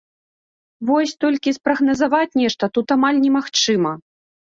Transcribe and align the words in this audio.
Вось 0.89 1.11
толькі 1.23 1.53
спрагназаваць 1.57 2.37
нешта 2.41 2.63
тут 2.79 2.87
амаль 2.95 3.21
немагчыма. 3.27 3.93